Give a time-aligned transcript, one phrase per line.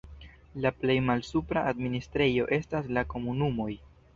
[0.63, 3.71] La plej malsupra administrejo estas la komunumoj.